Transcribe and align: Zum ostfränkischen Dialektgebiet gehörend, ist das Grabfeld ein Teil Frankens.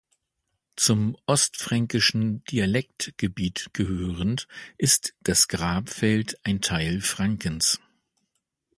Zum 0.77 1.15
ostfränkischen 1.27 2.43
Dialektgebiet 2.45 3.67
gehörend, 3.71 4.47
ist 4.79 5.13
das 5.21 5.47
Grabfeld 5.47 6.39
ein 6.43 6.59
Teil 6.59 7.01
Frankens. 7.01 7.79